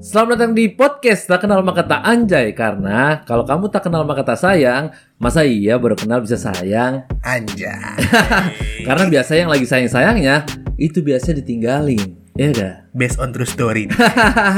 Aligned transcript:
Selamat 0.00 0.40
datang 0.40 0.56
di 0.56 0.72
podcast 0.72 1.28
Tak 1.28 1.44
Kenal 1.44 1.60
Maka 1.60 1.84
Tak 1.84 2.00
Anjay 2.00 2.56
Karena 2.56 3.20
kalau 3.28 3.44
kamu 3.44 3.68
tak 3.68 3.84
kenal 3.84 4.00
maka 4.08 4.24
tak 4.24 4.40
sayang 4.40 4.88
Masa 5.20 5.44
iya 5.44 5.76
baru 5.76 5.92
kenal 5.92 6.24
bisa 6.24 6.40
sayang 6.40 7.04
Anjay. 7.20 8.00
Karena 8.88 9.04
biasa 9.04 9.36
yang 9.36 9.52
lagi 9.52 9.68
sayang-sayangnya 9.68 10.48
Itu 10.80 11.04
biasa 11.04 11.36
ditinggalin 11.36 12.16
Ya 12.32 12.48
udah 12.48 12.72
Based 12.96 13.20
on 13.20 13.36
true 13.36 13.44
story. 13.44 13.92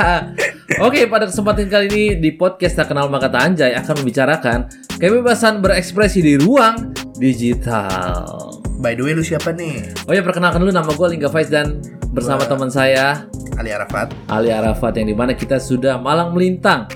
Oke, 0.87 1.10
pada 1.10 1.26
kesempatan 1.26 1.67
kali 1.67 1.90
ini 1.90 2.04
di 2.22 2.31
podcast 2.38 2.79
Tak 2.79 2.95
Kenal 2.95 3.11
Maka 3.11 3.27
Tak 3.27 3.43
Anjay 3.43 3.74
akan 3.74 3.99
membicarakan 3.99 4.59
kebebasan 5.03 5.59
berekspresi 5.59 6.22
di 6.22 6.38
ruang 6.38 6.95
digital. 7.19 8.63
By 8.79 8.95
the 8.95 9.03
way, 9.03 9.19
lu 9.19 9.27
siapa 9.27 9.51
nih? 9.51 10.06
Oh 10.06 10.15
ya, 10.15 10.22
perkenalkan 10.22 10.63
dulu 10.63 10.71
nama 10.71 10.90
gue 10.95 11.09
Lingga 11.19 11.27
Faiz 11.27 11.51
dan 11.51 11.83
bersama 12.15 12.47
teman 12.47 12.71
saya 12.71 13.27
Ali 13.54 13.71
Arafat 13.71 14.12
Ali 14.26 14.48
Arafat 14.48 14.92
yang 14.96 15.08
di 15.08 15.14
mana 15.14 15.32
kita 15.32 15.56
sudah 15.56 15.96
malang 15.96 16.32
melintang 16.32 16.88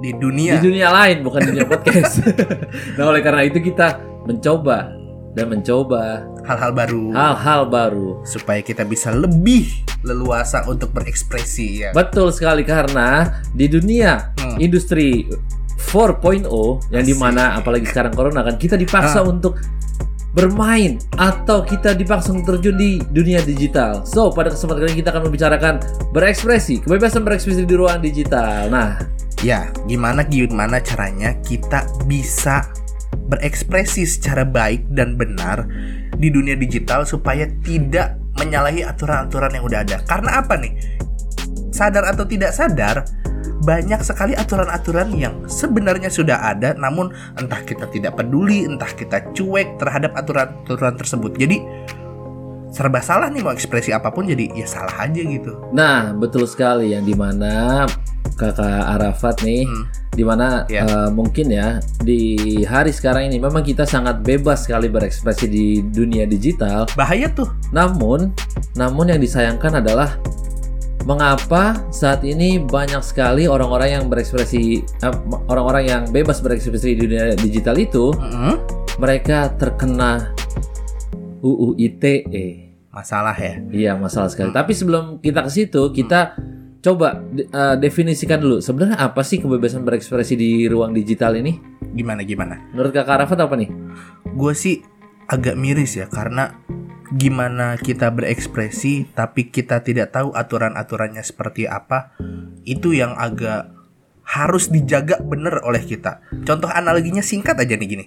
di 0.00 0.08
di 0.08 0.16
dunia. 0.16 0.56
dunia 0.56 0.88
lain 0.88 1.20
bukan 1.20 1.40
dunia 1.44 1.64
podcast. 1.64 2.24
nah, 2.96 3.04
oleh 3.06 3.20
karena 3.20 3.44
itu 3.44 3.60
kita 3.60 3.96
mencoba 4.24 4.96
dan 5.30 5.46
mencoba 5.46 6.24
Hal-hal 6.40 6.72
baru 6.72 7.04
hal-hal 7.10 7.62
baru. 7.68 8.08
supaya 8.24 8.58
kita 8.58 8.82
bisa 8.82 9.12
lebih 9.12 9.68
leluasa 10.00 10.64
untuk 10.64 10.88
berekspresi 10.90 11.84
ya. 11.84 11.90
Betul 11.92 12.32
sekali 12.32 12.64
karena 12.64 13.28
di 13.52 13.68
dunia 13.68 14.32
Hmm. 14.34 14.56
industri 14.56 15.28
4.0 15.78 16.48
yang 16.90 17.04
di 17.04 17.14
mana 17.14 17.54
apalagi 17.54 17.84
sekarang 17.84 18.10
corona 18.10 18.40
kan 18.40 18.56
kita 18.56 18.74
dipaksa 18.74 19.20
Ah. 19.20 19.26
untuk 19.26 19.60
bermain 20.30 21.02
atau 21.18 21.66
kita 21.66 21.94
dipaksa 21.96 22.30
terjun 22.46 22.76
di 22.78 23.02
dunia 23.10 23.42
digital. 23.42 24.06
So 24.06 24.30
pada 24.30 24.54
kesempatan 24.54 24.86
kali 24.86 24.90
ini 24.94 25.00
kita 25.02 25.10
akan 25.10 25.22
membicarakan 25.26 25.74
berekspresi, 26.14 26.86
kebebasan 26.86 27.26
berekspresi 27.26 27.66
di 27.66 27.74
ruang 27.74 27.98
digital. 27.98 28.70
Nah, 28.70 28.98
Ya, 29.40 29.72
gimana 29.88 30.20
gimana 30.20 30.84
caranya 30.84 31.32
kita 31.40 31.88
bisa 32.04 32.60
berekspresi 33.32 34.04
secara 34.04 34.44
baik 34.44 34.92
dan 34.92 35.16
benar 35.16 35.64
di 36.20 36.28
dunia 36.28 36.52
digital 36.60 37.08
supaya 37.08 37.48
tidak 37.64 38.20
menyalahi 38.36 38.84
aturan-aturan 38.84 39.56
yang 39.56 39.64
udah 39.64 39.80
ada. 39.80 39.96
Karena 40.04 40.44
apa 40.44 40.60
nih? 40.60 40.76
Sadar 41.72 42.12
atau 42.12 42.28
tidak 42.28 42.52
sadar, 42.52 43.08
banyak 43.60 44.00
sekali 44.00 44.32
aturan-aturan 44.32 45.12
yang 45.12 45.34
sebenarnya 45.44 46.08
sudah 46.08 46.50
ada 46.50 46.72
namun 46.74 47.12
entah 47.36 47.60
kita 47.60 47.84
tidak 47.88 48.16
peduli, 48.16 48.64
entah 48.64 48.88
kita 48.88 49.32
cuek 49.32 49.76
terhadap 49.76 50.16
aturan-aturan 50.16 50.96
tersebut. 50.96 51.36
Jadi 51.36 51.58
serba 52.70 53.02
salah 53.02 53.26
nih 53.26 53.42
mau 53.42 53.50
ekspresi 53.50 53.90
apa 53.90 54.14
pun 54.14 54.30
jadi 54.30 54.46
ya 54.54 54.62
salah 54.62 54.94
aja 55.02 55.18
gitu. 55.18 55.58
nah 55.74 56.14
betul 56.14 56.46
sekali 56.46 56.94
yang 56.94 57.02
di 57.02 57.18
mana 57.18 57.82
kakak 58.38 58.62
Arafat 58.94 59.42
nih 59.42 59.66
Hmm. 59.66 59.84
di 60.14 60.22
mana 60.22 60.62
Ya. 60.70 60.86
eh, 60.86 61.10
mungkin 61.10 61.50
ya 61.50 61.82
di 61.98 62.46
hari 62.62 62.94
sekarang 62.94 63.26
ini 63.26 63.42
memang 63.42 63.66
kita 63.66 63.82
sangat 63.82 64.22
bebas 64.22 64.70
sekali 64.70 64.86
berekspresi 64.86 65.50
di 65.50 65.82
dunia 65.82 66.30
digital 66.30 66.86
Bahaya 66.94 67.26
tuh. 67.34 67.50
namun 67.74 68.30
namun 68.78 69.06
yang 69.10 69.18
disayangkan 69.18 69.82
adalah 69.82 70.14
mengapa 71.02 71.62
saat 71.88 72.20
ini 72.22 72.58
banyak 72.58 73.00
sekali 73.00 73.44
orang-orang 73.44 73.88
yang 73.90 74.04
berekspresi 74.06 74.62
eh, 74.82 75.14
orang-orang 75.46 75.84
yang 75.84 76.02
bebas 76.06 76.38
berekspresi 76.38 76.92
di 76.92 77.06
dunia 77.06 77.32
digital 77.34 77.74
itu 77.74 78.12
Mm-mm. 78.12 78.54
mereka 78.96 79.48
terkena 79.50 80.32
UU 81.40 81.72
ITE 81.78 82.68
Masalah 82.90 83.32
ya. 83.32 83.54
iya 83.70 83.92
masalah 83.94 84.28
sekali 84.28 84.50
Hmm. 84.50 84.58
tapi 84.58 84.72
sebelum 84.72 85.04
kita 85.18 85.40
ke 85.40 85.50
situ 85.50 85.82
kita 85.90 86.34
coba 86.80 87.22
de- 87.24 87.46
eh, 87.46 87.76
definisikan 87.76 88.36
dulu 88.36 88.58
sebenarnya 88.58 88.98
apa 88.98 89.22
sih 89.22 89.38
kebebasan 89.38 89.80
berekspresi 89.80 90.34
di 90.34 90.50
ruang 90.66 90.90
digital 90.90 91.32
ini 91.34 91.56
Gimana 91.90 92.22
gimana? 92.22 92.54
menurut 92.70 92.90
kakak 92.90 93.24
Rafat 93.24 93.40
apa 93.40 93.54
nih 93.54 93.70
gue 94.28 94.52
sih 94.52 94.82
agak 95.26 95.54
miris 95.54 95.96
ya 95.96 96.06
karena 96.06 96.60
gimana 97.10 97.74
kita 97.74 98.10
berekspresi 98.14 99.10
tapi 99.10 99.50
kita 99.50 99.82
tidak 99.82 100.14
tahu 100.14 100.30
aturan-aturannya 100.30 101.22
seperti 101.26 101.66
apa 101.66 102.14
itu 102.62 102.94
yang 102.94 103.18
agak 103.18 103.74
harus 104.30 104.70
dijaga 104.70 105.18
bener 105.18 105.58
oleh 105.66 105.82
kita. 105.82 106.22
Contoh 106.46 106.70
analoginya 106.70 107.22
singkat 107.24 107.58
aja 107.58 107.74
nih 107.74 107.88
gini. 107.88 108.06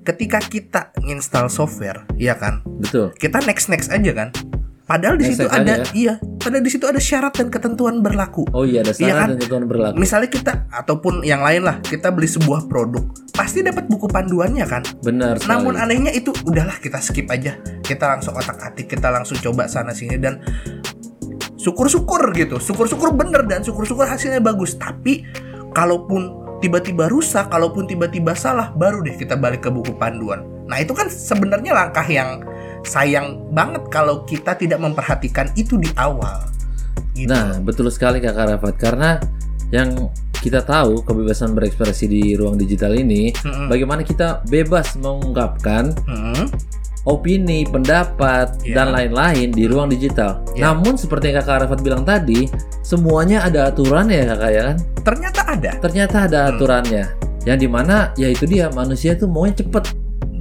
Ketika 0.00 0.40
kita 0.40 0.96
install 1.04 1.52
software, 1.52 2.08
ya 2.16 2.32
kan, 2.40 2.64
betul 2.80 3.12
kita 3.20 3.44
next 3.44 3.68
next 3.68 3.92
aja 3.92 4.16
kan. 4.16 4.32
Padahal 4.90 5.14
di 5.22 5.24
situ 5.30 5.46
ada 5.46 5.86
aja 5.86 5.86
iya, 5.94 6.18
padahal 6.18 6.66
di 6.66 6.70
situ 6.74 6.82
ada 6.82 6.98
syarat 6.98 7.38
dan 7.38 7.46
ketentuan 7.46 8.02
berlaku. 8.02 8.42
oh 8.50 8.66
iya 8.66 8.82
ada 8.82 8.90
Iya 8.90 8.98
syarat 8.98 9.22
kan? 9.22 9.28
dan 9.30 9.36
ketentuan 9.38 9.64
berlaku 9.70 9.94
Misalnya 10.02 10.30
kita 10.34 10.52
ataupun 10.66 11.22
yang 11.22 11.46
lain 11.46 11.62
lah, 11.62 11.78
kita 11.78 12.10
beli 12.10 12.26
sebuah 12.26 12.66
produk, 12.66 13.06
pasti 13.30 13.62
dapat 13.62 13.86
buku 13.86 14.10
panduannya 14.10 14.66
kan. 14.66 14.82
benar 15.06 15.38
sekali 15.38 15.50
Namun 15.54 15.78
anehnya 15.78 16.10
itu 16.10 16.34
udahlah 16.42 16.74
kita 16.82 16.98
skip 16.98 17.30
aja. 17.30 17.54
Kita 17.86 18.18
langsung 18.18 18.34
otak-atik, 18.34 18.90
kita 18.90 19.14
langsung 19.14 19.38
coba 19.38 19.70
sana 19.70 19.94
sini 19.94 20.18
dan 20.18 20.42
syukur-syukur 21.54 22.34
gitu. 22.34 22.58
Syukur-syukur 22.58 23.14
bener 23.14 23.46
dan 23.46 23.62
syukur-syukur 23.62 24.10
hasilnya 24.10 24.42
bagus. 24.42 24.74
Tapi 24.74 25.22
kalaupun 25.70 26.34
tiba-tiba 26.58 27.06
rusak, 27.06 27.46
kalaupun 27.46 27.86
tiba-tiba 27.86 28.34
salah, 28.34 28.74
baru 28.74 29.06
deh 29.06 29.14
kita 29.14 29.38
balik 29.38 29.62
ke 29.62 29.70
buku 29.70 29.94
panduan. 29.94 30.42
Nah, 30.66 30.78
itu 30.82 30.94
kan 30.94 31.10
sebenarnya 31.10 31.74
langkah 31.74 32.06
yang 32.06 32.42
sayang 32.82 33.50
banget 33.50 33.86
kalau 33.88 34.24
kita 34.24 34.54
tidak 34.54 34.78
memperhatikan 34.78 35.48
itu 35.54 35.76
di 35.76 35.88
awal. 35.94 36.46
Gitu. 37.12 37.26
Nah, 37.26 37.58
betul 37.58 37.90
sekali 37.90 38.18
Kakak 38.18 38.56
Rafat 38.56 38.74
karena 38.76 39.18
yang 39.70 40.08
kita 40.40 40.64
tahu 40.64 41.04
kebebasan 41.04 41.52
berekspresi 41.52 42.08
di 42.08 42.22
ruang 42.32 42.56
digital 42.56 42.96
ini 42.96 43.28
Mm-mm. 43.36 43.68
bagaimana 43.68 44.00
kita 44.00 44.40
bebas 44.48 44.96
mengungkapkan 44.96 45.92
Mm-mm. 46.08 46.48
opini, 47.04 47.64
pendapat 47.64 48.56
Iya. 48.64 48.74
dan 48.76 48.86
lain-lain 48.92 49.48
di 49.52 49.64
ruang 49.68 49.88
digital. 49.88 50.40
Iya. 50.52 50.72
Namun 50.72 50.96
seperti 50.96 51.28
yang 51.28 51.44
Kakak 51.44 51.68
Rafat 51.68 51.80
bilang 51.80 52.04
tadi, 52.04 52.48
semuanya 52.80 53.44
ada 53.44 53.68
aturannya 53.68 54.16
ya 54.16 54.26
Kakak 54.32 54.50
ya 54.50 54.62
kan? 54.64 54.76
Ternyata 55.00 55.40
ada. 55.44 55.70
Ternyata 55.80 56.16
ada 56.24 56.38
Hmm. 56.40 56.50
aturannya. 56.56 57.04
Yang 57.44 57.58
di 57.58 57.68
mana 57.68 57.96
ya 58.14 58.28
itu 58.28 58.44
dia 58.44 58.68
manusia 58.70 59.16
tuh 59.16 59.24
maunya 59.24 59.56
cepet. 59.56 59.96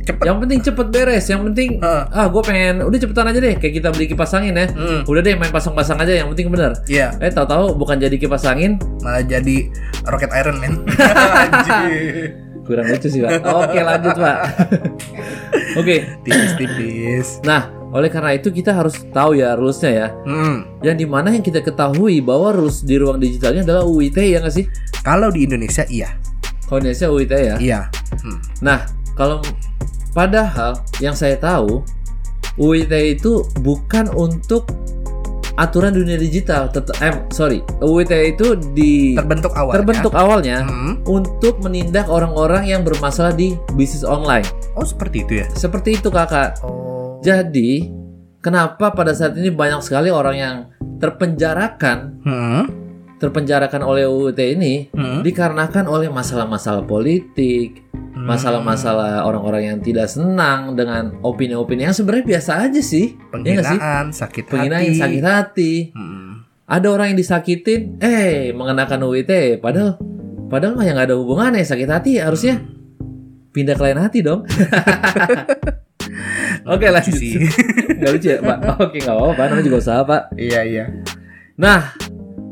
Cepet. 0.10 0.26
Yang 0.26 0.38
penting 0.42 0.60
cepet 0.66 0.88
beres. 0.90 1.26
Yang 1.30 1.42
penting 1.52 1.70
Heeh. 1.78 2.04
ah 2.10 2.26
gue 2.28 2.42
pengen 2.42 2.76
udah 2.82 2.98
cepetan 2.98 3.30
aja 3.30 3.40
deh 3.40 3.54
kayak 3.56 3.74
kita 3.78 3.88
beli 3.94 4.06
kipas 4.10 4.34
angin 4.34 4.58
ya. 4.58 4.66
Mm. 4.74 5.02
Udah 5.06 5.22
deh 5.22 5.36
main 5.38 5.54
pasang-pasang 5.54 5.98
aja 6.02 6.14
yang 6.18 6.28
penting 6.34 6.50
bener. 6.50 6.74
Iya, 6.90 7.14
Eh 7.22 7.30
tahu-tahu 7.30 7.78
bukan 7.78 8.02
jadi 8.02 8.16
kipas 8.18 8.44
angin, 8.50 8.82
malah 9.06 9.22
jadi 9.22 9.70
Rocket 10.10 10.32
Iron 10.34 10.58
Man. 10.58 10.74
Kurang 12.70 12.86
lucu 12.86 13.08
sih 13.10 13.22
pak. 13.26 13.42
Oke 13.46 13.80
lanjut 13.82 14.14
pak. 14.14 14.38
Oke, 15.80 16.06
Tipis-tipis. 16.22 17.42
nah 17.42 17.70
oleh 17.90 18.06
karena 18.10 18.38
itu 18.38 18.54
kita 18.54 18.70
harus 18.70 19.02
tahu 19.10 19.34
ya 19.38 19.58
rulesnya 19.58 19.90
ya. 19.90 20.08
Hmm. 20.26 20.66
Yang 20.86 20.96
di 21.02 21.06
mana 21.10 21.34
yang 21.34 21.42
kita 21.42 21.66
ketahui 21.66 22.22
bahwa 22.22 22.54
rules 22.54 22.86
di 22.86 23.02
ruang 23.02 23.18
digitalnya 23.18 23.66
adalah 23.66 23.82
UIT 23.86 24.18
ya 24.22 24.38
nggak 24.42 24.54
sih? 24.54 24.66
Kalau 25.02 25.34
di 25.34 25.50
Indonesia 25.50 25.82
iya. 25.90 26.14
Kalau 26.70 26.78
di 26.86 26.94
Indonesia 26.94 27.08
UIT 27.10 27.34
ya. 27.34 27.56
Iya. 27.58 27.80
Hmm. 28.22 28.38
Nah 28.62 28.86
kalau 29.18 29.42
padahal 30.12 30.80
yang 31.00 31.14
saya 31.14 31.36
tahu 31.36 31.82
UIT 32.56 32.92
itu 33.16 33.46
bukan 33.60 34.12
untuk 34.12 34.68
aturan 35.56 35.92
dunia 35.92 36.16
digital. 36.16 36.72
Tet- 36.72 36.96
eh, 37.00 37.12
sorry, 37.32 37.60
UIT 37.80 38.12
itu 38.32 38.56
di 38.72 39.16
Terbentuk 39.16 39.52
awalnya. 39.52 39.76
terbentuk 39.76 40.14
awalnya 40.16 40.58
Hmm. 40.64 40.94
untuk 41.04 41.60
menindak 41.60 42.08
orang-orang 42.08 42.64
yang 42.64 42.82
bermasalah 42.84 43.36
di 43.36 43.60
bisnis 43.76 44.04
online. 44.04 44.48
Oh, 44.76 44.88
seperti 44.88 45.28
itu 45.28 45.34
ya. 45.44 45.46
Seperti 45.52 46.00
itu 46.00 46.08
kakak. 46.08 46.64
Oh. 46.64 47.20
Jadi, 47.20 47.92
kenapa 48.40 48.96
pada 48.96 49.12
saat 49.12 49.36
ini 49.36 49.52
banyak 49.52 49.84
sekali 49.84 50.08
orang 50.08 50.36
yang 50.36 50.56
terpenjarakan, 51.00 51.98
Hmm. 52.24 52.64
terpenjarakan 53.20 53.84
oleh 53.84 54.08
UIT 54.08 54.56
ini 54.56 54.88
Hmm. 54.90 55.20
dikarenakan 55.20 55.92
oleh 55.92 56.08
masalah-masalah 56.08 56.88
politik. 56.88 57.89
Masalah-masalah 58.16 59.24
orang-orang 59.24 59.64
yang 59.66 59.80
tidak 59.80 60.08
senang 60.08 60.74
dengan 60.74 61.18
opini-opini 61.22 61.86
yang 61.86 61.94
sebenarnya 61.94 62.38
biasa 62.38 62.52
aja 62.66 62.82
sih. 62.82 63.16
Ya 63.42 63.58
nggak 63.58 63.66
sih? 63.66 63.80
penghinaan, 63.80 64.06
sakit 64.10 64.44
Penghinaan 64.46 64.84
hati. 64.86 64.98
sakit 64.98 65.24
hati. 65.24 65.74
Hmm. 65.94 66.26
Ada 66.70 66.88
orang 66.88 67.08
yang 67.14 67.20
disakitin, 67.20 67.98
eh 67.98 68.54
mengenakan 68.54 69.02
UIT, 69.04 69.58
padahal 69.58 69.98
padahal 70.48 70.74
mah 70.74 70.86
yang 70.86 70.96
nggak 70.96 71.10
ada 71.10 71.18
hubungannya 71.18 71.62
sakit 71.62 71.90
hati 71.90 72.22
harusnya 72.22 72.62
pindah 73.50 73.74
ke 73.74 73.84
lain 73.84 73.98
hati 73.98 74.20
dong. 74.22 74.46
Oke 76.70 76.86
Lucu 76.86 76.94
lanjut. 76.94 77.16
sih. 77.18 77.34
Nggak 78.00 78.12
lucu 78.14 78.28
ya 78.30 78.40
Pak? 78.40 78.58
Oke 78.80 78.98
nggak 79.00 79.16
apa-apa, 79.16 79.42
namanya 79.48 79.66
juga 79.66 79.78
usaha 79.80 80.02
Pak. 80.02 80.22
iya, 80.36 80.62
iya. 80.64 80.86
Nah, 81.60 81.92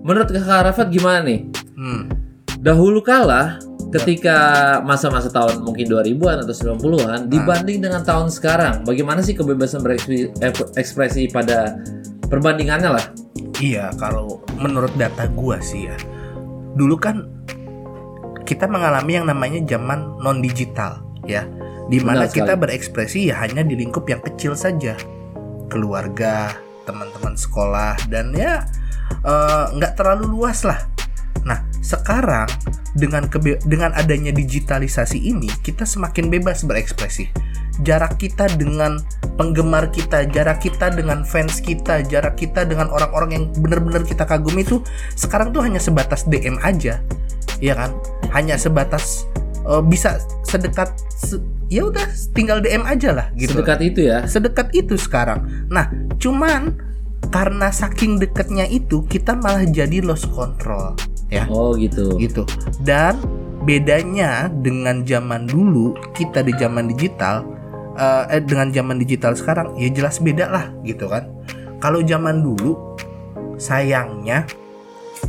menurut 0.04 0.28
kakak 0.28 0.68
Rafat 0.68 0.88
gimana 0.92 1.24
nih? 1.24 1.48
Hmm. 1.78 2.12
Dahulu 2.60 3.00
kala 3.00 3.62
ketika 3.88 4.38
masa-masa 4.84 5.32
tahun 5.32 5.64
mungkin 5.64 5.88
2000-an 5.88 6.44
atau 6.44 6.76
90-an 6.78 7.32
dibanding 7.32 7.80
dengan 7.80 8.04
tahun 8.04 8.28
sekarang, 8.28 8.84
bagaimana 8.84 9.24
sih 9.24 9.32
kebebasan 9.38 9.80
berekspresi 9.80 10.36
ekspresi 10.76 11.32
pada 11.32 11.80
perbandingannya 12.28 12.92
lah? 12.92 13.06
Iya, 13.58 13.96
kalau 13.96 14.44
menurut 14.60 14.92
data 15.00 15.26
gua 15.32 15.58
sih 15.64 15.88
ya. 15.88 15.98
Dulu 16.78 16.96
kan 17.00 17.26
kita 18.44 18.68
mengalami 18.70 19.18
yang 19.18 19.28
namanya 19.28 19.60
zaman 19.66 20.20
non 20.20 20.44
digital 20.44 21.02
ya. 21.26 21.48
Di 21.88 22.04
mana 22.04 22.28
kita 22.28 22.60
berekspresi 22.60 23.32
ya 23.32 23.40
hanya 23.48 23.64
di 23.64 23.80
lingkup 23.80 24.04
yang 24.12 24.20
kecil 24.20 24.54
saja. 24.54 25.00
Keluarga, 25.72 26.52
teman-teman 26.84 27.36
sekolah 27.40 27.96
dan 28.12 28.36
ya 28.36 28.68
eh, 29.24 29.66
nggak 29.72 29.96
terlalu 29.96 30.28
luas 30.36 30.68
lah. 30.68 30.97
Sekarang 31.88 32.52
dengan 33.00 33.32
kebe- 33.32 33.64
dengan 33.64 33.96
adanya 33.96 34.36
digitalisasi 34.36 35.24
ini, 35.24 35.48
kita 35.64 35.88
semakin 35.88 36.28
bebas 36.28 36.68
berekspresi. 36.68 37.32
Jarak 37.88 38.20
kita 38.20 38.52
dengan 38.60 39.00
penggemar 39.40 39.88
kita, 39.96 40.28
jarak 40.28 40.60
kita 40.60 40.92
dengan 40.92 41.24
fans 41.24 41.64
kita, 41.64 42.04
jarak 42.04 42.36
kita 42.36 42.68
dengan 42.68 42.92
orang-orang 42.92 43.30
yang 43.40 43.44
benar-benar 43.56 44.04
kita 44.04 44.28
kagumi 44.28 44.68
itu 44.68 44.84
sekarang 45.16 45.56
tuh 45.56 45.64
hanya 45.64 45.80
sebatas 45.80 46.28
DM 46.28 46.60
aja, 46.60 47.00
ya 47.64 47.74
kan? 47.78 47.96
Hanya 48.36 48.60
sebatas 48.60 49.24
eh, 49.64 49.84
bisa 49.86 50.20
sedekat, 50.44 50.92
se- 51.14 51.40
ya 51.72 51.86
udah 51.88 52.04
tinggal 52.34 52.60
DM 52.60 52.84
aja 52.84 53.14
lah 53.16 53.28
gitu. 53.38 53.62
Sedekat 53.62 53.80
itu 53.80 54.00
ya. 54.10 54.26
Sedekat 54.28 54.68
itu 54.74 54.98
sekarang. 55.00 55.70
Nah, 55.72 55.88
cuman 56.18 56.87
karena 57.30 57.70
saking 57.70 58.18
dekatnya 58.22 58.66
itu 58.68 59.04
kita 59.06 59.36
malah 59.38 59.68
jadi 59.68 60.02
lost 60.04 60.30
control, 60.32 60.96
ya 61.28 61.46
Oh 61.52 61.76
gitu. 61.76 62.16
gitu. 62.18 62.44
Dan 62.82 63.20
bedanya 63.68 64.48
dengan 64.48 65.04
zaman 65.04 65.44
dulu 65.46 65.92
kita 66.16 66.40
di 66.46 66.56
zaman 66.56 66.88
digital 66.88 67.44
eh, 68.00 68.40
eh, 68.40 68.42
dengan 68.44 68.72
zaman 68.72 68.96
digital 68.96 69.36
sekarang 69.36 69.76
ya 69.76 69.92
jelas 69.92 70.24
beda 70.24 70.48
lah 70.48 70.66
gitu 70.88 71.12
kan. 71.12 71.28
Kalau 71.84 72.02
zaman 72.02 72.42
dulu 72.42 72.96
sayangnya 73.60 74.48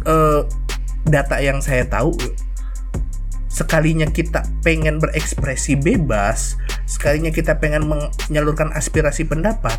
eh, 0.07 0.41
data 1.09 1.37
yang 1.43 1.59
saya 1.59 1.89
tahu 1.89 2.15
sekalinya 3.49 4.07
kita 4.07 4.47
pengen 4.63 5.03
berekspresi 5.03 5.75
bebas, 5.75 6.55
sekalinya 6.87 7.35
kita 7.35 7.59
pengen 7.59 7.91
menyalurkan 7.91 8.71
aspirasi 8.71 9.27
pendapat, 9.27 9.75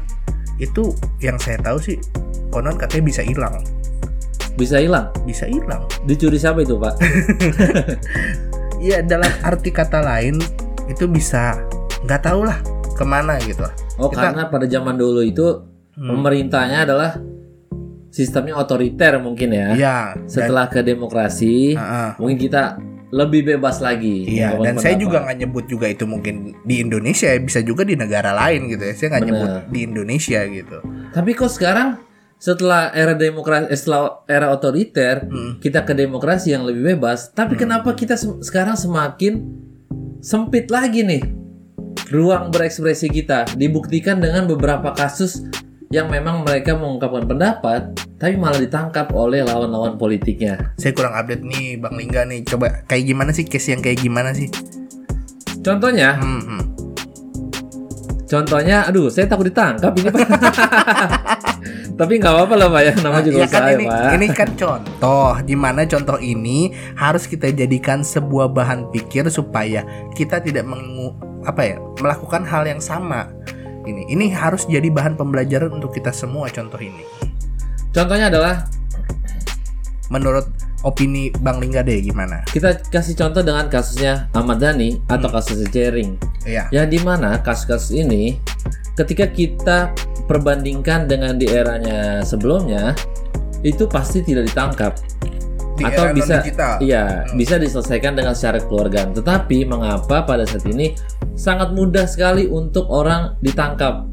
itu 0.60 0.92
yang 1.18 1.36
saya 1.36 1.58
tahu 1.58 1.80
sih 1.80 1.98
konon 2.50 2.76
katanya 2.76 3.04
bisa 3.06 3.22
hilang, 3.22 3.56
Bisa 4.54 4.76
hilang. 4.78 5.08
bisa 5.24 5.46
hilang. 5.46 5.88
Dicuri 6.04 6.36
siapa 6.36 6.60
itu 6.60 6.76
pak? 6.76 7.00
Iya 8.80 9.04
dalam 9.04 9.28
arti 9.42 9.70
kata 9.70 10.00
lain 10.00 10.40
itu 10.88 11.04
bisa 11.06 11.60
nggak 12.02 12.22
tahu 12.22 12.48
lah 12.48 12.56
ke 12.90 13.04
mana 13.04 13.36
gitu 13.40 13.60
lah. 13.60 13.76
Oh 13.96 14.08
Kita- 14.08 14.32
karena 14.32 14.48
pada 14.48 14.66
zaman 14.66 14.96
dulu 14.96 15.20
itu 15.20 15.44
Hmm. 15.92 16.16
pemerintahnya 16.16 16.88
adalah 16.88 17.20
sistemnya 18.08 18.56
otoriter 18.56 19.20
mungkin 19.20 19.52
ya. 19.52 19.68
Iya. 19.76 19.98
dan- 20.16 20.32
Setelah 20.32 20.66
ke 20.66 20.80
demokrasi, 20.80 21.76
Ah, 21.76 21.84
ah. 21.84 22.10
mungkin 22.16 22.40
kita 22.40 22.80
lebih 23.10 23.42
bebas 23.46 23.82
lagi. 23.82 24.26
Iya 24.30 24.54
dan 24.62 24.78
saya 24.78 24.94
pendapat. 24.94 25.02
juga 25.02 25.18
nggak 25.26 25.38
nyebut 25.42 25.66
juga 25.66 25.86
itu 25.90 26.06
mungkin 26.06 26.54
di 26.62 26.76
Indonesia 26.78 27.26
ya 27.26 27.40
bisa 27.42 27.60
juga 27.62 27.82
di 27.82 27.98
negara 27.98 28.32
lain 28.32 28.70
gitu 28.70 28.84
ya. 28.86 28.94
Saya 28.94 29.08
nggak 29.14 29.26
nyebut 29.26 29.50
di 29.70 29.80
Indonesia 29.84 30.40
gitu. 30.46 30.78
Tapi 31.10 31.32
kok 31.34 31.50
sekarang 31.50 31.90
setelah 32.40 32.94
era 32.94 33.12
demokrasi, 33.14 33.68
eh, 33.68 33.76
setelah 33.76 34.24
era 34.24 34.48
otoriter, 34.48 35.26
Hmm. 35.26 35.60
kita 35.60 35.84
ke 35.84 35.92
demokrasi 35.92 36.54
yang 36.54 36.64
lebih 36.64 36.96
bebas. 36.96 37.30
Tapi 37.30 37.58
kenapa 37.58 37.92
kita 37.92 38.16
se- 38.16 38.40
sekarang 38.40 38.78
semakin 38.78 39.44
sempit 40.22 40.70
lagi 40.70 41.04
nih 41.04 41.24
ruang 42.08 42.48
berekspresi 42.48 43.10
kita? 43.10 43.44
Dibuktikan 43.58 44.22
dengan 44.22 44.46
beberapa 44.46 44.94
kasus 44.94 45.44
yang 45.90 46.06
memang 46.06 46.46
mereka 46.46 46.78
mengungkapkan 46.78 47.26
pendapat, 47.26 47.82
tapi 48.22 48.38
malah 48.38 48.62
ditangkap 48.62 49.10
oleh 49.10 49.42
lawan-lawan 49.42 49.98
politiknya. 49.98 50.78
Saya 50.78 50.94
kurang 50.94 51.18
update 51.18 51.42
nih 51.42 51.82
Bang 51.82 51.98
Lingga 51.98 52.30
nih. 52.30 52.46
Coba 52.46 52.86
kayak 52.86 53.10
gimana 53.10 53.34
sih 53.34 53.42
case 53.50 53.74
yang 53.74 53.82
kayak 53.82 53.98
gimana 53.98 54.30
sih? 54.38 54.54
Contohnya, 55.66 56.14
Hmm, 56.22 56.42
hmm. 56.46 56.64
contohnya, 58.30 58.86
aduh, 58.86 59.10
saya 59.10 59.26
takut 59.26 59.50
ditangkap 59.50 59.90
ini 59.98 60.14
pak. 60.14 60.30
tapi 62.00 62.22
nggak 62.22 62.32
apa-apa 62.38 62.54
lah 62.56 62.68
pak 62.70 62.82
ya, 62.86 62.94
nama 63.02 63.18
Nah, 63.20 63.24
juga 63.26 63.38
ya 63.44 63.48
kan 63.50 63.62
saya 63.66 63.74
ini, 63.76 63.86
pak. 63.90 64.12
ini 64.16 64.28
kan 64.32 64.50
contoh 64.56 65.30
di 65.44 65.56
mana 65.58 65.82
contoh 65.90 66.18
ini 66.22 66.70
harus 66.96 67.26
kita 67.26 67.50
jadikan 67.52 68.06
sebuah 68.06 68.54
bahan 68.54 68.94
pikir 68.94 69.26
supaya 69.34 69.84
kita 70.14 70.38
tidak 70.40 70.70
mengu, 70.70 71.18
apa 71.44 71.62
ya 71.66 71.76
melakukan 71.98 72.46
hal 72.46 72.70
yang 72.70 72.80
sama. 72.80 73.28
Ini 73.86 74.12
ini 74.12 74.26
harus 74.34 74.68
jadi 74.68 74.88
bahan 74.92 75.16
pembelajaran 75.16 75.72
untuk 75.72 75.96
kita 75.96 76.12
semua 76.12 76.52
contoh 76.52 76.80
ini. 76.80 77.04
Contohnya 77.96 78.28
adalah 78.28 78.66
Menurut 80.10 80.50
opini 80.82 81.30
Bang 81.38 81.62
Lingga 81.62 81.86
deh 81.86 82.02
gimana? 82.02 82.42
kita 82.50 82.82
kasih 82.90 83.14
contoh 83.14 83.46
dengan 83.46 83.70
kasusnya 83.70 84.26
Ahmad 84.34 84.58
Dhani 84.58 84.98
atau 85.06 85.30
kasusnya 85.30 85.70
Jering. 85.70 86.18
Iya. 86.50 86.66
Yang 86.74 86.88
di 86.98 87.00
mana 87.06 87.38
kasus-kasus 87.46 87.94
ini 87.94 88.42
ketika 88.98 89.30
kita 89.30 89.94
perbandingkan 90.26 91.06
dengan 91.06 91.38
di 91.38 91.46
eranya 91.46 92.26
sebelumnya 92.26 92.98
itu 93.62 93.86
pasti 93.86 94.26
tidak 94.26 94.50
ditangkap 94.50 94.94
Di 95.78 95.84
atau 95.88 96.12
bisa 96.12 96.42
iya 96.82 97.24
Hmm. 97.24 97.38
bisa 97.38 97.56
diselesaikan 97.62 98.18
dengan 98.18 98.34
secara 98.34 98.58
keluargaan. 98.60 99.14
Tetapi 99.14 99.70
mengapa 99.70 100.26
pada 100.26 100.42
saat 100.44 100.66
ini 100.66 100.98
sangat 101.40 101.72
mudah 101.72 102.04
sekali 102.04 102.52
untuk 102.52 102.92
orang 102.92 103.40
ditangkap 103.40 104.04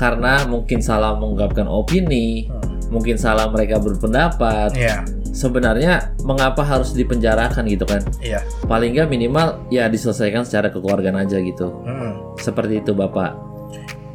karena 0.00 0.48
mungkin 0.48 0.80
salah 0.80 1.12
mengungkapkan 1.20 1.68
opini, 1.68 2.48
Hmm. 2.48 2.80
mungkin 2.88 3.20
salah 3.20 3.52
mereka 3.52 3.76
berpendapat. 3.76 4.72
Iya. 4.72 5.04
Sebenarnya 5.30 6.16
mengapa 6.24 6.64
harus 6.64 6.96
dipenjarakan 6.96 7.68
gitu 7.68 7.84
kan? 7.84 8.00
Iya. 8.24 8.40
Paling 8.64 8.96
nggak 8.96 9.12
minimal 9.12 9.60
ya 9.68 9.92
diselesaikan 9.92 10.48
secara 10.48 10.72
kekeluargaan 10.72 11.20
aja 11.20 11.36
gitu. 11.36 11.68
Hmm. 11.84 12.16
Seperti 12.40 12.80
itu 12.80 12.96
Bapak. 12.96 13.36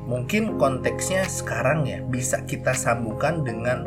Mungkin 0.09 0.57
konteksnya 0.57 1.23
sekarang 1.29 1.85
ya 1.85 2.01
bisa 2.01 2.41
kita 2.49 2.73
sambungkan 2.73 3.45
dengan 3.45 3.85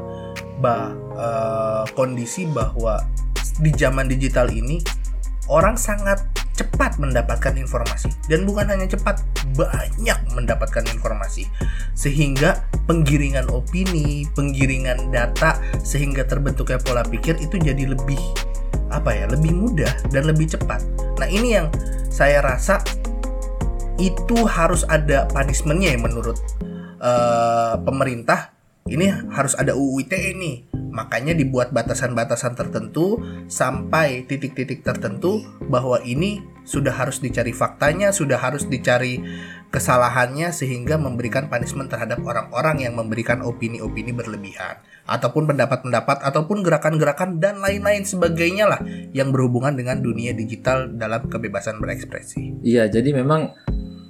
bah 0.62 0.94
eh, 1.18 1.84
kondisi 1.98 2.46
bahwa 2.46 3.02
di 3.58 3.74
zaman 3.74 4.06
digital 4.06 4.46
ini 4.54 4.78
orang 5.50 5.74
sangat 5.74 6.37
cepat 6.58 6.98
mendapatkan 6.98 7.54
informasi. 7.54 8.10
Dan 8.26 8.42
bukan 8.42 8.66
hanya 8.74 8.90
cepat 8.90 9.22
banyak 9.54 10.18
mendapatkan 10.34 10.82
informasi. 10.90 11.46
Sehingga 11.94 12.66
penggiringan 12.90 13.46
opini, 13.54 14.26
penggiringan 14.34 15.14
data 15.14 15.62
sehingga 15.86 16.26
terbentuknya 16.26 16.82
pola 16.82 17.06
pikir 17.06 17.38
itu 17.38 17.54
jadi 17.62 17.94
lebih 17.94 18.18
apa 18.88 19.12
ya 19.12 19.28
lebih 19.30 19.54
mudah 19.54 19.92
dan 20.10 20.26
lebih 20.26 20.50
cepat. 20.50 20.82
Nah 21.20 21.28
ini 21.30 21.54
yang 21.54 21.70
saya 22.10 22.42
rasa 22.42 22.82
itu 24.00 24.46
harus 24.46 24.82
ada 24.88 25.30
punishmentnya 25.30 25.94
ya 25.94 26.00
menurut 26.00 26.38
eh, 26.98 27.74
pemerintah. 27.86 28.50
Ini 28.88 29.28
harus 29.36 29.52
ada 29.52 29.76
UU 29.76 30.00
ITE 30.08 30.32
nih 30.32 30.56
makanya 30.98 31.30
dibuat 31.30 31.70
batasan-batasan 31.70 32.58
tertentu 32.58 33.22
sampai 33.46 34.26
titik-titik 34.26 34.82
tertentu 34.82 35.46
bahwa 35.70 36.02
ini 36.02 36.42
sudah 36.66 36.90
harus 36.90 37.22
dicari 37.22 37.54
faktanya 37.54 38.10
sudah 38.10 38.34
harus 38.34 38.66
dicari 38.66 39.22
kesalahannya 39.70 40.50
sehingga 40.50 40.98
memberikan 40.98 41.46
punishment 41.46 41.86
terhadap 41.86 42.18
orang-orang 42.26 42.82
yang 42.82 42.98
memberikan 42.98 43.44
opini-opini 43.46 44.10
berlebihan 44.10 44.82
ataupun 45.08 45.48
pendapat-pendapat 45.48 46.20
ataupun 46.20 46.60
gerakan-gerakan 46.60 47.40
dan 47.40 47.62
lain-lain 47.62 48.04
sebagainya 48.04 48.68
lah 48.68 48.80
yang 49.14 49.32
berhubungan 49.32 49.76
dengan 49.76 50.02
dunia 50.04 50.36
digital 50.36 50.92
dalam 50.92 51.28
kebebasan 51.30 51.80
berekspresi. 51.80 52.60
Iya, 52.60 52.92
jadi 52.92 53.16
memang 53.16 53.56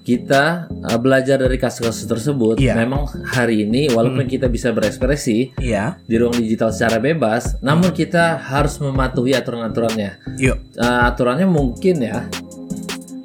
kita 0.08 0.72
uh, 0.72 0.96
belajar 0.96 1.36
dari 1.36 1.60
kasus-kasus 1.60 2.08
tersebut. 2.08 2.56
Iya. 2.56 2.72
Memang 2.80 3.04
hari 3.28 3.68
ini 3.68 3.92
walaupun 3.92 4.24
kita 4.24 4.48
bisa 4.48 4.72
berekspresi 4.72 5.52
Iya. 5.60 6.00
di 6.08 6.16
ruang 6.16 6.32
digital 6.32 6.72
secara 6.72 6.96
bebas, 6.96 7.60
namun 7.60 7.92
kita 7.92 8.40
harus 8.40 8.80
mematuhi 8.80 9.36
aturan-aturannya. 9.36 10.40
Yuk. 10.40 10.56
Uh, 10.80 11.12
aturannya 11.12 11.44
mungkin 11.44 12.00
ya 12.00 12.24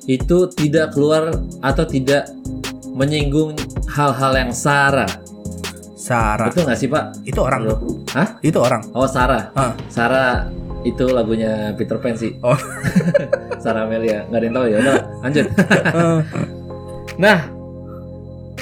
itu 0.04 0.52
tidak 0.52 0.92
keluar 0.92 1.32
atau 1.64 1.88
tidak 1.88 2.28
menyinggung 2.92 3.56
hal-hal 3.88 4.36
yang 4.36 4.52
sara. 4.52 5.08
Sarah. 5.96 6.52
Betul 6.52 6.68
nggak 6.68 6.80
sih 6.84 6.92
Pak? 6.92 7.24
Itu 7.24 7.40
orang 7.48 7.64
tuh. 7.64 7.80
Hah? 8.12 8.36
Itu 8.44 8.60
orang. 8.60 8.92
Oh 8.92 9.08
Sarah. 9.08 9.56
Ah. 9.56 9.72
Sarah 9.88 10.52
itu 10.84 11.08
lagunya 11.08 11.72
Peter 11.80 11.96
Pan 11.96 12.12
sih. 12.20 12.36
Oh. 12.44 12.60
Sarah 13.64 13.88
Amelia. 13.88 14.28
Nggak 14.28 14.36
ada 14.36 14.44
yang 14.44 14.56
tahu 14.60 14.66
ya. 14.68 14.78
Udah, 14.84 14.98
lanjut. 15.24 15.46
nah, 17.18 17.50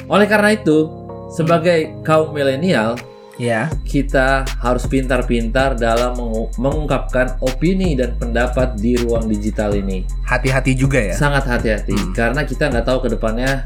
oleh 0.08 0.26
karena 0.28 0.52
itu, 0.52 0.88
sebagai 1.32 2.04
kaum 2.04 2.34
milenial, 2.36 2.98
ya. 3.40 3.72
kita 3.88 4.44
harus 4.60 4.84
pintar-pintar 4.84 5.74
dalam 5.74 6.12
mengu- 6.14 6.52
mengungkapkan 6.60 7.40
opini 7.40 7.96
dan 7.96 8.12
pendapat 8.20 8.76
di 8.76 8.96
ruang 9.00 9.24
digital 9.26 9.72
ini. 9.72 10.04
Hati-hati 10.28 10.76
juga 10.76 11.00
ya. 11.00 11.14
Sangat 11.16 11.48
hati-hati 11.48 11.96
Hmm. 11.96 12.12
karena 12.12 12.44
kita 12.44 12.68
nggak 12.68 12.84
tahu 12.84 12.98
ke 13.04 13.08
depannya. 13.16 13.64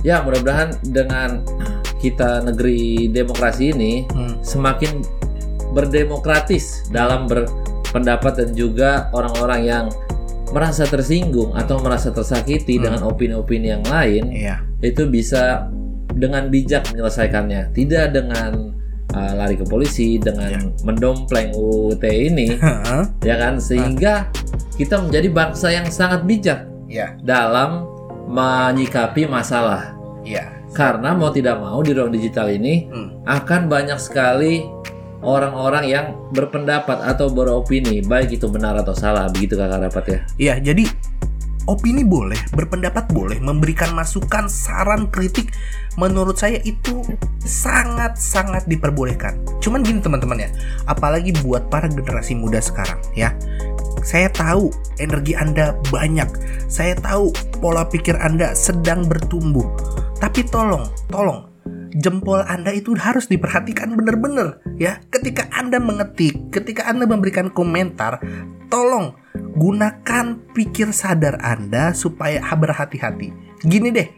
Ya, 0.00 0.22
mudah-mudahan 0.24 0.80
dengan 0.86 1.44
kita 2.00 2.40
negeri 2.46 3.10
demokrasi 3.12 3.76
ini 3.76 4.06
Hmm. 4.08 4.40
semakin 4.40 5.04
berdemokratis 5.76 6.88
dalam 6.88 7.28
berpendapat 7.28 8.32
dan 8.42 8.50
juga 8.56 9.12
orang-orang 9.12 9.60
yang 9.66 9.86
merasa 10.50 10.82
tersinggung 10.84 11.54
atau 11.54 11.78
merasa 11.78 12.10
tersakiti 12.10 12.76
Hmm. 12.76 12.82
dengan 12.84 13.00
opini-opini 13.06 13.70
yang 13.70 13.84
lain 13.84 14.24
Iya. 14.28 14.62
itu 14.80 15.06
bisa 15.06 15.70
dengan 16.10 16.48
bijak 16.48 16.90
menyelesaikannya 16.90 17.70
tidak 17.70 18.10
dengan 18.12 18.74
uh, 19.10 19.32
lari 19.34 19.54
ke 19.54 19.64
polisi 19.64 20.18
dengan 20.18 20.50
Ya. 20.50 20.60
mendompleng 20.82 21.54
UUT 21.54 22.02
ini 22.02 22.58
ya 23.28 23.34
kan 23.36 23.58
sehingga 23.58 24.26
kita 24.74 24.98
menjadi 24.98 25.28
bangsa 25.30 25.70
yang 25.70 25.86
sangat 25.86 26.22
bijak 26.24 26.66
Iya. 26.86 27.14
dalam 27.20 27.86
menyikapi 28.26 29.26
masalah 29.26 29.94
Iya. 30.22 30.50
karena 30.70 31.10
mau 31.12 31.30
tidak 31.30 31.58
mau 31.58 31.78
di 31.80 31.90
ruang 31.90 32.10
digital 32.10 32.46
ini 32.48 32.86
Hmm. 32.86 33.22
akan 33.22 33.66
banyak 33.66 33.98
sekali 33.98 34.66
orang-orang 35.20 35.84
yang 35.88 36.06
berpendapat 36.32 37.00
atau 37.04 37.28
beropini 37.28 38.00
baik 38.00 38.40
itu 38.40 38.48
benar 38.48 38.76
atau 38.80 38.96
salah 38.96 39.28
begitu 39.28 39.56
kakak 39.56 39.80
rapat 39.88 40.04
ya 40.04 40.20
Iya, 40.40 40.54
jadi 40.72 40.84
opini 41.68 42.02
boleh, 42.02 42.38
berpendapat 42.56 43.12
boleh, 43.14 43.38
memberikan 43.38 43.92
masukan, 43.92 44.50
saran, 44.50 45.06
kritik 45.12 45.52
menurut 45.94 46.34
saya 46.34 46.58
itu 46.66 47.04
sangat-sangat 47.44 48.64
diperbolehkan. 48.66 49.38
Cuman 49.62 49.84
gini 49.84 50.00
teman-teman 50.00 50.48
ya, 50.48 50.50
apalagi 50.90 51.30
buat 51.44 51.68
para 51.68 51.86
generasi 51.86 52.34
muda 52.34 52.58
sekarang 52.58 52.98
ya. 53.12 53.30
Saya 54.00 54.32
tahu 54.32 54.72
energi 54.96 55.36
Anda 55.36 55.76
banyak. 55.92 56.28
Saya 56.72 56.96
tahu 56.96 57.36
pola 57.60 57.84
pikir 57.84 58.16
Anda 58.16 58.56
sedang 58.56 59.04
bertumbuh. 59.04 59.68
Tapi 60.16 60.40
tolong, 60.48 60.88
tolong 61.12 61.49
jempol 61.94 62.42
Anda 62.46 62.70
itu 62.70 62.94
harus 62.94 63.26
diperhatikan 63.26 63.94
benar-benar 63.98 64.62
ya. 64.78 65.02
Ketika 65.10 65.50
Anda 65.50 65.82
mengetik, 65.82 66.50
ketika 66.54 66.86
Anda 66.86 67.06
memberikan 67.06 67.50
komentar, 67.50 68.22
tolong 68.70 69.18
gunakan 69.58 70.38
pikir 70.54 70.94
sadar 70.94 71.38
Anda 71.42 71.92
supaya 71.92 72.40
berhati-hati. 72.54 73.28
Gini 73.66 73.90
deh. 73.90 74.08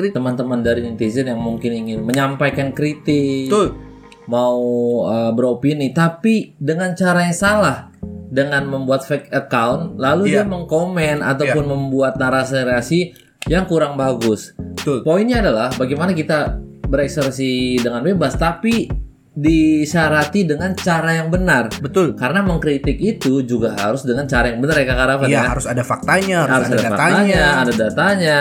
teman-teman 0.00 0.64
dari 0.64 0.80
netizen 0.80 1.28
yang 1.28 1.36
mungkin 1.44 1.76
ingin 1.76 2.00
menyampaikan 2.00 2.72
kritik 2.72 3.52
Tuh, 3.52 3.76
mau 4.24 4.56
uh, 5.04 5.28
beropini 5.36 5.92
tapi 5.92 6.56
dengan 6.56 6.96
cara 6.96 7.28
yang 7.28 7.36
salah 7.36 7.92
dengan 8.32 8.64
membuat 8.64 9.04
fake 9.04 9.28
account 9.28 10.00
lalu 10.00 10.32
Iya. 10.32 10.40
dia 10.40 10.44
mengkomen 10.48 11.20
ataupun 11.20 11.68
membuat 11.68 12.16
narasi-narasi 12.16 13.12
yang 13.44 13.68
kurang 13.68 14.00
bagus. 14.00 14.56
tuh. 14.80 15.04
Poinnya 15.04 15.44
adalah 15.44 15.68
bagaimana 15.76 16.16
kita 16.16 16.56
berekspresi 16.90 17.78
dengan 17.78 18.02
bebas 18.02 18.34
tapi 18.34 18.90
disyarat 19.30 20.34
dengan 20.34 20.74
cara 20.74 21.22
yang 21.22 21.30
benar. 21.30 21.70
Betul. 21.78 22.18
Karena 22.18 22.42
mengkritik 22.42 22.98
itu 22.98 23.46
juga 23.46 23.78
harus 23.78 24.02
dengan 24.02 24.26
cara 24.26 24.50
yang 24.50 24.58
benar 24.58 24.76
ya 24.76 24.84
Kak 24.90 24.98
Rafa 25.06 25.24
Iya, 25.30 25.32
ya. 25.32 25.42
harus 25.48 25.66
ada 25.70 25.82
faktanya, 25.86 26.38
harus, 26.44 26.50
Harus 26.52 26.66
ada, 26.66 26.74
ada 26.74 26.82
datanya. 26.82 26.98
faktanya, 26.98 27.42
ada 27.54 27.72
datanya. 27.72 28.38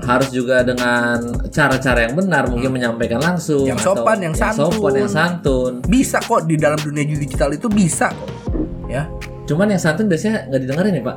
Harus 0.00 0.28
juga 0.32 0.64
dengan 0.64 1.18
cara-cara 1.52 2.08
yang 2.08 2.16
benar, 2.16 2.48
mungkin 2.48 2.72
menyampaikan 2.72 3.20
langsung 3.20 3.68
Yang 3.68 3.84
atau 3.84 4.00
sopan, 4.00 4.18
yang 4.24 4.32
santun. 4.32 4.72
sopan, 4.72 4.92
yang 4.96 5.10
santun. 5.12 5.72
Bisa 5.84 6.18
kok 6.24 6.48
di 6.48 6.56
dalam 6.56 6.80
dunia 6.80 7.04
digital 7.04 7.52
itu 7.52 7.68
bisa 7.68 8.08
kok. 8.08 8.30
Ya. 8.88 9.04
Cuman 9.44 9.66
yang 9.68 9.82
santun 9.82 10.08
biasanya 10.08 10.46
nggak 10.48 10.60
didengerin 10.62 10.94
ya 10.94 11.02
Pak. 11.04 11.16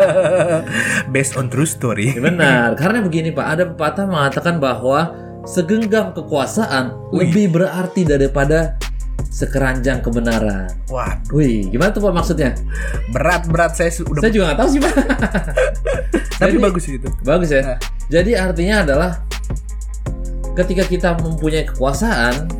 Based 1.14 1.34
on 1.36 1.50
true 1.50 1.68
story. 1.68 2.14
Benar, 2.16 2.78
karena 2.78 3.02
begini 3.02 3.34
Pak, 3.34 3.46
ada 3.46 3.62
pepatah 3.68 4.06
mengatakan 4.08 4.56
bahwa 4.56 5.10
segenggam 5.50 6.14
kekuasaan 6.14 7.10
Wih. 7.10 7.26
lebih 7.26 7.58
berarti 7.58 8.06
daripada 8.06 8.78
sekeranjang 9.30 10.02
kebenaran. 10.02 10.70
Wah, 10.90 11.18
Wih, 11.34 11.66
gimana 11.66 11.90
tuh 11.90 12.02
Pak 12.02 12.14
maksudnya? 12.14 12.54
berat-berat 13.10 13.74
saya 13.74 13.90
su- 13.90 14.06
udah 14.06 14.22
Saya 14.22 14.30
juga 14.30 14.44
nggak 14.50 14.58
tahu 14.58 14.68
sih 14.70 14.80
Pak. 14.80 14.94
tapi 16.40 16.50
Jadi- 16.54 16.62
bagus 16.62 16.84
itu. 16.86 17.08
Bagus 17.22 17.50
ya. 17.50 17.62
Nah. 17.62 17.78
Jadi 18.10 18.30
artinya 18.34 18.76
adalah 18.82 19.10
ketika 20.54 20.82
kita 20.82 21.08
mempunyai 21.18 21.66
kekuasaan 21.66 22.50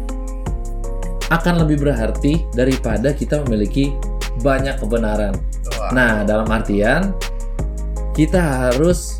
akan 1.30 1.54
lebih 1.62 1.86
berarti 1.86 2.42
daripada 2.54 3.14
kita 3.14 3.42
memiliki 3.46 3.94
banyak 4.42 4.78
kebenaran. 4.78 5.34
Wah. 5.78 5.90
Nah, 5.90 6.12
dalam 6.22 6.46
artian 6.46 7.14
kita 8.14 8.38
harus 8.70 9.19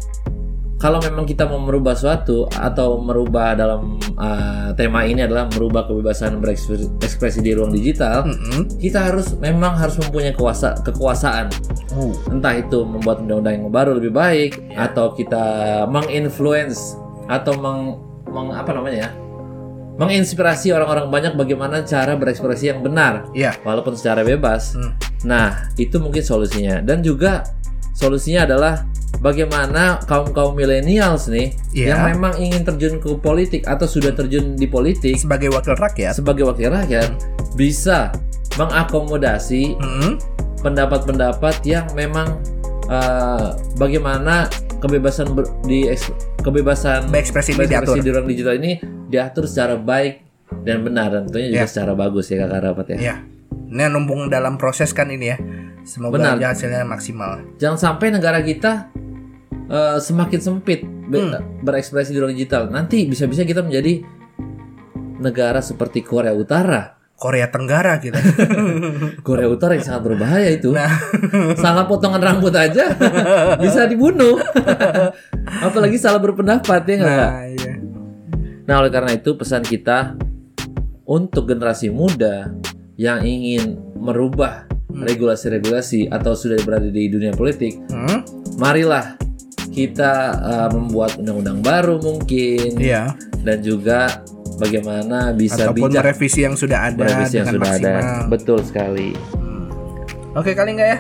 kalau 0.81 0.97
memang 0.99 1.29
kita 1.29 1.45
mau 1.45 1.61
merubah 1.61 1.93
suatu 1.93 2.49
atau 2.49 2.97
merubah 2.99 3.53
dalam 3.53 4.01
uh, 4.17 4.73
tema 4.73 5.05
ini 5.05 5.21
adalah 5.21 5.45
merubah 5.53 5.85
kebebasan 5.85 6.41
berekspresi 6.41 6.89
ekspresi 7.05 7.39
di 7.39 7.53
ruang 7.53 7.69
digital, 7.69 8.25
Mm-mm. 8.25 8.81
kita 8.81 9.13
harus 9.13 9.37
memang 9.37 9.77
harus 9.77 10.01
mempunyai 10.01 10.33
kuasa 10.33 10.81
kekuasaan 10.81 11.53
Uh, 11.91 12.15
entah 12.31 12.55
itu 12.55 12.87
membuat 12.87 13.19
undang-undang 13.19 13.55
yang 13.59 13.67
baru 13.67 13.99
lebih 13.99 14.15
baik 14.15 14.63
Ya. 14.71 14.87
atau 14.87 15.11
kita 15.11 15.43
menginfluence 15.91 16.95
atau 17.27 17.59
meng, 17.59 17.99
meng- 18.31 18.55
apa 18.55 18.71
namanya 18.71 18.97
ya 19.05 19.11
menginspirasi 19.99 20.71
orang-orang 20.71 21.11
banyak 21.11 21.33
bagaimana 21.35 21.83
cara 21.83 22.15
berekspresi 22.15 22.71
yang 22.71 22.81
benar 22.81 23.29
Iya. 23.35 23.59
walaupun 23.61 23.99
secara 23.99 24.23
bebas 24.23 24.79
Hmm. 24.79 24.95
nah 25.27 25.69
itu 25.77 25.99
mungkin 25.99 26.23
solusinya 26.23 26.81
dan 26.81 27.03
juga 27.03 27.43
solusinya 28.01 28.49
adalah 28.49 28.89
bagaimana 29.21 30.01
kaum 30.03 30.33
kaum 30.33 30.57
millennials 30.57 31.29
nih 31.29 31.53
Iya. 31.71 31.93
yang 31.93 32.01
memang 32.11 32.33
ingin 32.35 32.65
terjun 32.65 32.97
ke 32.97 33.13
politik 33.15 33.63
atau 33.65 33.85
sudah 33.85 34.11
terjun 34.11 34.57
di 34.57 34.65
politik 34.65 35.15
Sebagai 35.15 35.53
wakil 35.53 35.77
rakyat. 35.77 36.17
sebagai 36.17 36.49
wakil 36.49 36.73
rakyat 36.73 37.13
bisa 37.53 38.09
mengakomodasi 38.57 39.77
Mm-mm. 39.77 40.17
pendapat-pendapat 40.65 41.61
yang 41.63 41.85
memang 41.93 42.41
uh, 42.89 43.53
bagaimana 43.77 44.49
kebebasan 44.81 45.37
ber- 45.37 45.53
di 45.63 45.85
kebebasan 46.41 47.13
Berekspresi 47.13 47.53
di 47.53 47.69
ruang 48.09 48.25
digital 48.25 48.57
ini 48.57 48.81
diatur 49.07 49.45
secara 49.45 49.77
baik 49.77 50.25
dan 50.65 50.81
benar 50.81 51.13
tentunya 51.21 51.53
juga 51.53 51.63
Ya. 51.63 51.69
secara 51.69 51.93
bagus 51.93 52.27
ya 52.27 52.43
kakak 52.43 52.61
rapat 52.65 52.87
ya. 52.89 52.97
Iya. 52.97 53.15
Ini 53.71 53.87
numpung 53.87 54.27
dalam 54.27 54.57
proses 54.57 54.91
kan 54.91 55.07
ini 55.07 55.31
ya. 55.31 55.37
Semoga 55.83 56.17
Benar. 56.17 56.37
aja 56.37 56.47
hasilnya 56.51 56.85
maksimal. 56.85 57.41
Jangan 57.57 57.77
sampai 57.77 58.11
negara 58.11 58.39
kita 58.39 58.93
uh, 59.67 59.99
semakin 59.99 60.39
sempit 60.39 60.81
be- 60.83 61.19
Hmm. 61.21 61.61
berekspresi 61.61 62.11
di 62.11 62.19
ruang 62.19 62.33
digital. 62.33 62.69
Nanti 62.69 63.05
bisa-bisa 63.05 63.43
kita 63.43 63.61
menjadi 63.61 64.05
negara 65.19 65.59
seperti 65.59 66.01
Korea 66.01 66.31
Utara. 66.31 66.97
Korea 67.13 67.53
Tenggara 67.53 68.01
kita. 68.01 68.17
Korea 69.27 69.45
Utara 69.45 69.77
yang 69.77 69.85
sangat 69.85 70.03
berbahaya 70.07 70.49
itu. 70.51 70.73
Nah. 70.73 70.89
salah 71.55 71.85
potongan 71.85 72.17
rambut 72.19 72.55
aja 72.55 72.97
bisa 73.65 73.85
dibunuh. 73.85 74.41
Apalagi 75.61 76.01
salah 76.01 76.17
berpendapat 76.17 76.81
ya 76.83 76.95
nggak? 76.97 77.17
nah, 77.29 77.45
iya. 77.45 77.73
Nah 78.65 78.75
oleh 78.81 78.89
karena 78.89 79.13
itu 79.13 79.35
pesan 79.35 79.61
kita 79.61 80.17
untuk 81.05 81.45
generasi 81.45 81.91
muda 81.91 82.55
yang 82.95 83.21
ingin 83.21 83.77
merubah 83.99 84.65
regulasi-regulasi 84.95 86.09
atau 86.09 86.33
sudah 86.33 86.59
berada 86.61 86.87
di 86.87 87.07
dunia 87.07 87.31
politik, 87.31 87.79
Hmm? 87.87 88.23
marilah 88.57 89.17
kita 89.71 90.13
uh, 90.37 90.69
membuat 90.71 91.15
undang-undang 91.17 91.63
baru 91.63 91.97
mungkin 91.99 92.75
Iya. 92.77 93.15
dan 93.41 93.59
juga 93.61 94.21
bagaimana 94.59 95.31
bisa 95.31 95.71
Ataupun 95.71 95.89
bijak 95.89 96.03
merevisi 96.05 96.43
yang 96.43 96.59
sudah 96.59 96.91
ada 96.91 96.99
merevisi 96.99 97.39
yang 97.39 97.47
dengan 97.47 97.55
sudah 97.55 97.71
ada. 97.71 97.93
maksimal. 97.95 98.29
Betul 98.29 98.59
sekali. 98.61 99.11
Oke 100.33 100.53
kali 100.53 100.71
nggak 100.75 100.89
ya? 100.89 100.99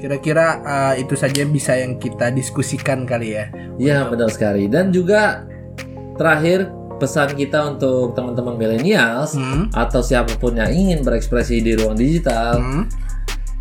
Kira-kira 0.00 0.46
uh, 0.62 0.94
itu 0.96 1.12
saja 1.12 1.44
bisa 1.44 1.76
yang 1.76 1.98
kita 1.98 2.30
diskusikan 2.30 3.04
kali 3.04 3.36
ya. 3.36 3.52
Ya 3.76 4.06
benar 4.06 4.30
sekali. 4.30 4.64
Dan 4.64 4.90
juga 4.90 5.44
terakhir 6.16 6.70
pesan 7.00 7.32
kita 7.32 7.64
untuk 7.66 8.12
teman-teman 8.12 8.54
milenials 8.54 9.32
Hmm? 9.34 9.72
atau 9.72 10.04
siapa 10.04 10.36
pun 10.36 10.52
yang 10.52 10.68
ingin 10.68 11.00
berekspresi 11.00 11.58
di 11.58 11.72
ruang 11.74 11.96
digital 11.96 12.60
Hmm? 12.60 12.84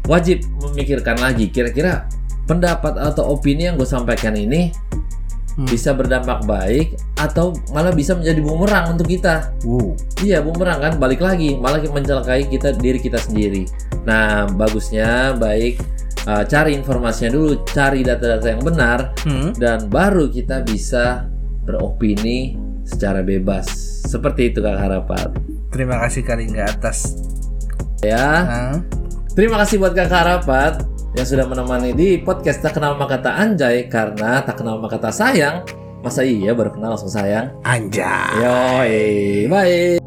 wajib 0.05 0.41
memikirkan 0.59 1.15
lagi 1.17 1.47
kira-kira 1.47 2.05
pendapat 2.43 2.97
atau 2.97 3.31
opini 3.31 3.69
yang 3.69 3.77
gue 3.77 3.85
sampaikan 3.85 4.33
ini 4.33 4.73
Hmm. 5.55 5.67
bisa 5.67 5.91
berdampak 5.91 6.43
baik 6.43 6.95
atau 7.15 7.51
malah 7.69 7.91
bisa 7.91 8.15
menjadi 8.15 8.39
bumerang 8.39 8.95
untuk 8.95 9.05
kita. 9.05 9.51
Wow. 9.67 9.91
Iya 10.17 10.39
bumerang 10.39 10.79
kan 10.79 10.93
balik 10.95 11.19
lagi 11.19 11.59
malah 11.59 11.83
mencelakai 11.83 12.47
kita 12.47 12.71
diri 12.73 12.95
kita 12.95 13.19
sendiri. 13.19 13.67
Nah 14.07 14.47
bagusnya 14.47 15.35
baik 15.35 15.83
uh, 16.23 16.47
cari 16.47 16.79
informasinya 16.79 17.35
dulu, 17.35 17.59
cari 17.67 18.07
data-data 18.07 18.47
yang 18.47 18.63
benar 18.63 19.11
Hmm? 19.27 19.51
dan 19.59 19.91
baru 19.91 20.31
kita 20.31 20.63
bisa 20.63 21.27
beropini 21.67 22.55
secara 22.89 23.21
bebas. 23.21 23.69
Seperti 24.09 24.49
itu 24.49 24.59
Kak 24.59 24.81
Harapat. 24.81 25.29
Terima 25.69 26.01
kasih 26.01 26.25
kali 26.25 26.49
nggak 26.49 26.81
atas. 26.81 27.13
Ya. 28.01 28.25
Nah, 28.43 28.75
Terima 29.37 29.55
kasih 29.61 29.79
buat 29.79 29.93
Kakak 29.95 30.19
Harapat 30.19 30.73
yang 31.15 31.23
sudah 31.23 31.45
menemani 31.47 31.95
di 31.95 32.19
podcast 32.19 32.59
Tak 32.59 32.75
Kenal 32.75 32.99
Maka 32.99 33.21
Tak 33.21 33.35
Anjay 33.39 33.87
karena 33.87 34.43
tak 34.43 34.59
kenal 34.59 34.81
maka 34.81 34.99
tak 34.99 35.15
sayang. 35.15 35.63
Masa 35.99 36.23
iya 36.23 36.51
baru 36.55 36.71
kenal 36.75 36.95
langsung 36.95 37.11
sayang? 37.11 37.51
anjay. 37.63 38.39
Yoi, 38.39 38.97
bye. 39.51 39.98